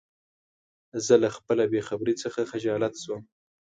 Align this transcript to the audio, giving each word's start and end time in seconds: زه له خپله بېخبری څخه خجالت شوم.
زه 1.05 1.13
له 1.23 1.29
خپله 1.35 1.63
بېخبری 1.73 2.15
څخه 2.23 2.41
خجالت 2.51 2.93
شوم. 3.03 3.21